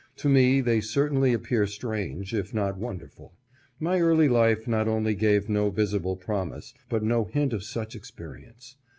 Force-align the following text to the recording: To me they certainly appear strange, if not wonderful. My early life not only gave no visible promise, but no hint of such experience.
To 0.15 0.27
me 0.29 0.61
they 0.61 0.81
certainly 0.81 1.31
appear 1.31 1.67
strange, 1.67 2.33
if 2.33 2.55
not 2.55 2.75
wonderful. 2.75 3.33
My 3.79 3.99
early 4.01 4.27
life 4.27 4.67
not 4.67 4.87
only 4.87 5.13
gave 5.13 5.47
no 5.47 5.69
visible 5.69 6.15
promise, 6.15 6.73
but 6.89 7.03
no 7.03 7.25
hint 7.25 7.53
of 7.53 7.63
such 7.63 7.95
experience. 7.95 8.77